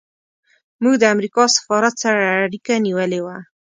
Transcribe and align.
موږ 0.81 0.95
د 0.99 1.03
امریکا 1.13 1.43
سفارت 1.57 1.93
سره 2.03 2.19
اړیکه 2.45 2.73
نیولې 2.85 3.19
وه. 3.25 3.37